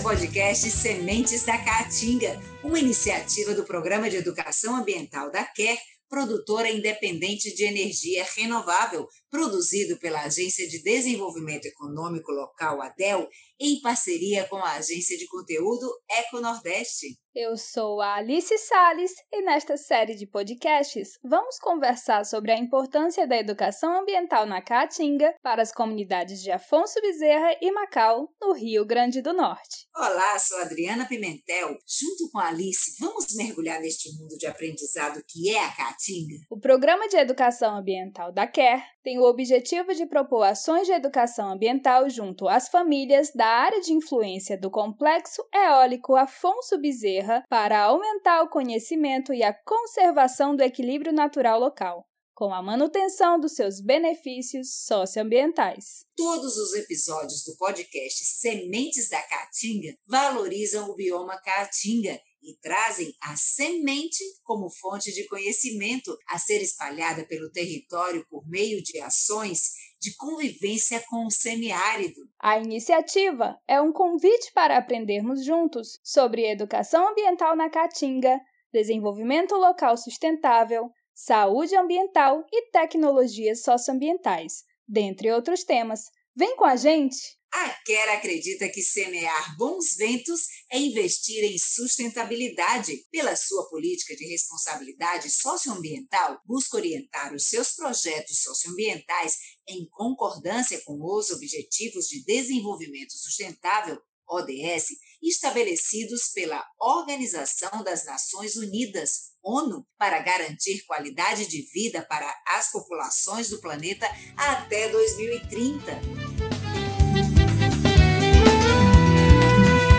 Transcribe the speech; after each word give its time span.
podcast 0.00 0.70
Sementes 0.70 1.44
da 1.44 1.58
Caatinga, 1.58 2.40
uma 2.62 2.78
iniciativa 2.78 3.52
do 3.52 3.64
Programa 3.64 4.08
de 4.08 4.16
Educação 4.16 4.76
Ambiental 4.76 5.30
da 5.30 5.44
QUER, 5.44 5.76
produtora 6.12 6.70
independente 6.70 7.54
de 7.54 7.64
energia 7.64 8.22
renovável, 8.36 9.08
produzido 9.30 9.98
pela 9.98 10.20
Agência 10.20 10.68
de 10.68 10.82
Desenvolvimento 10.82 11.64
Econômico 11.64 12.30
Local, 12.30 12.82
ADEL, 12.82 13.26
em 13.58 13.80
parceria 13.80 14.46
com 14.46 14.56
a 14.56 14.72
Agência 14.72 15.16
de 15.16 15.26
Conteúdo 15.26 15.90
Eco 16.10 16.38
Nordeste. 16.38 17.18
Eu 17.34 17.56
sou 17.56 18.02
a 18.02 18.16
Alice 18.16 18.58
Sales 18.58 19.12
e 19.32 19.40
nesta 19.40 19.78
série 19.78 20.14
de 20.14 20.26
podcasts 20.26 21.18
vamos 21.24 21.58
conversar 21.58 22.26
sobre 22.26 22.52
a 22.52 22.58
importância 22.58 23.26
da 23.26 23.38
educação 23.38 23.98
ambiental 23.98 24.44
na 24.44 24.60
Caatinga 24.60 25.34
para 25.42 25.62
as 25.62 25.72
comunidades 25.72 26.42
de 26.42 26.50
Afonso 26.50 27.00
Bezerra 27.00 27.56
e 27.62 27.72
Macau, 27.72 28.28
no 28.38 28.52
Rio 28.52 28.84
Grande 28.84 29.22
do 29.22 29.32
Norte. 29.32 29.81
Olá, 29.94 30.38
sou 30.38 30.58
Adriana 30.58 31.06
Pimentel. 31.06 31.76
Junto 31.86 32.30
com 32.32 32.38
a 32.38 32.48
Alice, 32.48 32.96
vamos 32.98 33.26
mergulhar 33.36 33.78
neste 33.78 34.10
mundo 34.16 34.38
de 34.38 34.46
aprendizado 34.46 35.22
que 35.28 35.50
é 35.50 35.62
a 35.62 35.70
Caatinga. 35.70 36.36
O 36.50 36.58
Programa 36.58 37.06
de 37.08 37.18
Educação 37.18 37.76
Ambiental 37.76 38.32
da 38.32 38.46
CARE 38.46 38.82
tem 39.04 39.18
o 39.18 39.24
objetivo 39.24 39.94
de 39.94 40.06
propor 40.06 40.44
ações 40.44 40.86
de 40.86 40.92
educação 40.92 41.52
ambiental 41.52 42.08
junto 42.08 42.48
às 42.48 42.70
famílias 42.70 43.32
da 43.34 43.46
área 43.46 43.82
de 43.82 43.92
influência 43.92 44.58
do 44.58 44.70
Complexo 44.70 45.44
Eólico 45.54 46.16
Afonso 46.16 46.80
Bezerra 46.80 47.44
para 47.50 47.82
aumentar 47.82 48.42
o 48.42 48.48
conhecimento 48.48 49.34
e 49.34 49.42
a 49.42 49.52
conservação 49.52 50.56
do 50.56 50.62
equilíbrio 50.62 51.12
natural 51.12 51.60
local 51.60 52.06
com 52.42 52.52
a 52.52 52.60
manutenção 52.60 53.38
dos 53.38 53.52
seus 53.52 53.80
benefícios 53.80 54.84
socioambientais. 54.84 56.04
Todos 56.16 56.56
os 56.56 56.74
episódios 56.74 57.44
do 57.44 57.56
podcast 57.56 58.24
Sementes 58.24 59.08
da 59.08 59.22
Caatinga 59.22 59.96
valorizam 60.08 60.90
o 60.90 60.96
bioma 60.96 61.40
Caatinga 61.40 62.20
e 62.42 62.58
trazem 62.60 63.14
a 63.20 63.36
semente 63.36 64.24
como 64.42 64.68
fonte 64.68 65.12
de 65.12 65.24
conhecimento 65.28 66.18
a 66.28 66.36
ser 66.36 66.60
espalhada 66.60 67.24
pelo 67.28 67.48
território 67.52 68.26
por 68.28 68.44
meio 68.48 68.82
de 68.82 68.98
ações 68.98 69.70
de 70.00 70.12
convivência 70.16 71.00
com 71.08 71.24
o 71.26 71.30
semiárido. 71.30 72.22
A 72.40 72.58
iniciativa 72.58 73.56
é 73.68 73.80
um 73.80 73.92
convite 73.92 74.50
para 74.52 74.76
aprendermos 74.76 75.44
juntos 75.44 76.00
sobre 76.02 76.50
educação 76.50 77.08
ambiental 77.08 77.54
na 77.54 77.70
Caatinga, 77.70 78.36
desenvolvimento 78.72 79.54
local 79.54 79.96
sustentável, 79.96 80.90
saúde 81.14 81.76
ambiental 81.76 82.46
e 82.52 82.70
tecnologias 82.70 83.62
socioambientais, 83.62 84.64
dentre 84.86 85.30
outros 85.32 85.64
temas. 85.64 86.10
Vem 86.34 86.56
com 86.56 86.64
a 86.64 86.76
gente! 86.76 87.40
A 87.54 87.68
Quer 87.84 88.08
acredita 88.08 88.66
que 88.70 88.80
semear 88.80 89.56
bons 89.58 89.94
ventos 89.98 90.40
é 90.70 90.78
investir 90.78 91.44
em 91.44 91.58
sustentabilidade. 91.58 93.04
Pela 93.10 93.36
sua 93.36 93.68
política 93.68 94.16
de 94.16 94.24
responsabilidade 94.24 95.30
socioambiental, 95.30 96.40
busca 96.46 96.78
orientar 96.78 97.34
os 97.34 97.48
seus 97.48 97.72
projetos 97.72 98.42
socioambientais 98.42 99.36
em 99.68 99.86
concordância 99.90 100.80
com 100.86 100.98
os 101.04 101.30
Objetivos 101.30 102.06
de 102.06 102.24
Desenvolvimento 102.24 103.12
Sustentável 103.12 104.00
ODS, 104.26 104.88
estabelecidos 105.22 106.30
pela 106.32 106.64
Organização 106.80 107.84
das 107.84 108.06
Nações 108.06 108.56
Unidas, 108.56 109.31
ONU, 109.42 109.86
para 109.98 110.20
garantir 110.20 110.84
qualidade 110.86 111.46
de 111.46 111.62
vida 111.72 112.02
para 112.02 112.32
as 112.46 112.70
populações 112.70 113.50
do 113.50 113.60
planeta 113.60 114.06
até 114.36 114.88
2030. 114.88 116.51